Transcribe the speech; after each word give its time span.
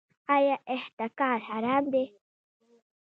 آیا 0.35 0.55
احتکار 0.75 1.37
حرام 1.49 1.83
دی؟ 1.93 2.05